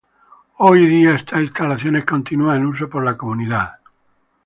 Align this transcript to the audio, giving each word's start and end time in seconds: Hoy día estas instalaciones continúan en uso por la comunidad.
Hoy 0.57 0.87
día 0.87 1.13
estas 1.13 1.41
instalaciones 1.43 2.05
continúan 2.07 2.57
en 2.61 2.65
uso 2.65 2.89
por 2.89 3.05
la 3.05 3.15
comunidad. 3.15 3.75